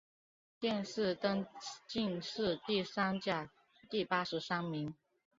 [0.59, 1.45] 殿试登
[1.87, 3.51] 进士第三甲
[3.87, 4.95] 第八十三名。